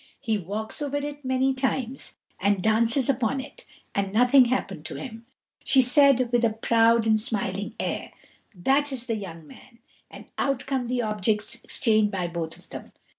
He 0.19 0.35
walks 0.39 0.81
over 0.81 0.97
it 0.97 1.23
many 1.23 1.53
times, 1.53 2.15
and 2.39 2.59
dances 2.63 3.07
upon 3.07 3.39
it, 3.39 3.67
and 3.93 4.11
nothing 4.11 4.45
happened 4.45 4.83
to 4.85 4.95
him. 4.95 5.27
She 5.63 5.83
said, 5.83 6.31
with 6.31 6.43
a 6.43 6.49
proud 6.49 7.05
and 7.05 7.21
smiling 7.21 7.75
air, 7.79 8.11
"That 8.55 8.91
is 8.91 9.05
the 9.05 9.13
young 9.15 9.45
man;" 9.45 9.77
and 10.09 10.25
out 10.39 10.65
come 10.65 10.87
the 10.87 11.03
objects 11.03 11.61
exchanged 11.63 12.11
by 12.11 12.25
both 12.29 12.57
of 12.57 12.71
them. 12.71 12.93